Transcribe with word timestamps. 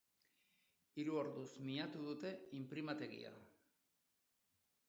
Hiru 1.01 1.19
orduz 1.23 1.43
miatu 1.67 2.03
dute 2.07 2.33
inprimategia. 2.63 3.37